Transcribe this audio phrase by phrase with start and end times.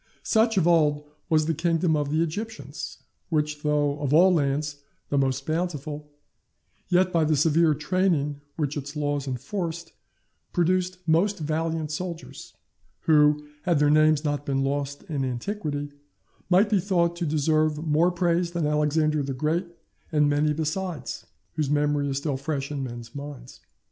[0.23, 2.97] Such, of old, was the kingdom of the Egyptians,
[3.29, 4.77] which, though of all lands
[5.09, 6.11] the most bountiful,
[6.89, 9.93] yet, by the severe training which its laws enforced,
[10.53, 12.55] produced most valiant soldiers,
[13.01, 15.91] who, had their names not been lost in antiquity,
[16.49, 19.67] might be thought to deserve more praise than Alexander the Great
[20.11, 23.59] and many besides, whose memory is still fresh in men's minds.